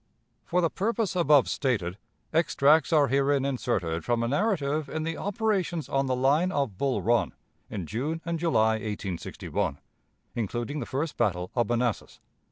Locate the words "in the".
4.89-5.15